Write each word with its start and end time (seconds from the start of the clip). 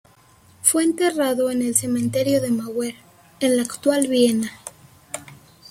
Fue 0.63 0.83
enterrado 0.83 1.51
en 1.51 1.61
el 1.61 1.75
Cementerio 1.75 2.41
de 2.41 2.49
Mauer, 2.49 2.95
en 3.39 3.55
la 3.55 3.61
actual 3.61 4.07
Viena. 4.07 4.49